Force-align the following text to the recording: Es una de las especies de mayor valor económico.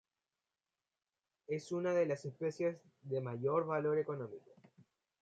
Es 1.45 1.71
una 1.71 1.93
de 1.93 2.07
las 2.07 2.25
especies 2.25 2.81
de 3.03 3.21
mayor 3.21 3.67
valor 3.67 3.99
económico. 3.99 4.49